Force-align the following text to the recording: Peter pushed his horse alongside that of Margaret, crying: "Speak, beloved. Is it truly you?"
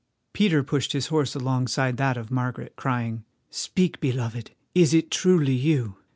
Peter 0.33 0.63
pushed 0.63 0.93
his 0.93 1.09
horse 1.09 1.35
alongside 1.35 1.95
that 1.97 2.17
of 2.17 2.31
Margaret, 2.31 2.75
crying: 2.75 3.23
"Speak, 3.51 3.99
beloved. 3.99 4.49
Is 4.73 4.95
it 4.95 5.11
truly 5.11 5.53
you?" 5.53 5.97